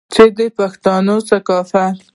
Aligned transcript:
چې 0.13 0.23
د 0.37 0.39
پښتون 0.57 1.07
ثقافت 1.29 1.97